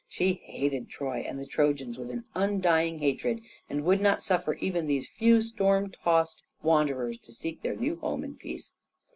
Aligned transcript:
She 0.09 0.41
hated 0.45 0.89
Troy 0.89 1.23
and 1.27 1.37
the 1.37 1.45
Trojans 1.45 1.99
with 1.99 2.09
an 2.09 2.23
undying 2.33 2.97
hatred, 2.97 3.43
and 3.69 3.83
would 3.83 4.01
not 4.01 4.23
suffer 4.23 4.55
even 4.55 4.87
these 4.87 5.07
few 5.07 5.41
storm 5.43 5.91
tossed 6.03 6.41
wanderers 6.63 7.19
to 7.19 7.31
seek 7.31 7.61
their 7.61 7.75
new 7.75 7.97
home 7.97 8.23
in 8.23 8.33
peace. 8.35 8.73